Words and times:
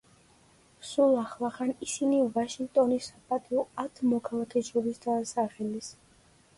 სულ 0.91 1.13
ახლახან, 1.23 1.75
ისინი 1.87 2.23
ვაშინგტონის 2.39 3.11
საპატიო 3.13 3.69
ათ 3.87 4.05
მოქალაქეს 4.19 4.75
შორის 4.75 5.03
დაასახელეს. 5.09 5.97